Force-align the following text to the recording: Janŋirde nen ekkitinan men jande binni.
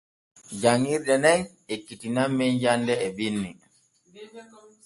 Janŋirde 0.61 1.15
nen 1.23 1.39
ekkitinan 1.73 2.29
men 2.37 2.51
jande 2.63 2.93
binni. 3.17 3.51